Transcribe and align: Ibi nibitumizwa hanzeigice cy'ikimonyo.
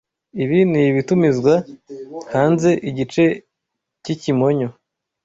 Ibi 0.43 0.59
nibitumizwa 0.71 1.53
hanzeigice 2.31 3.23
cy'ikimonyo. 4.03 4.69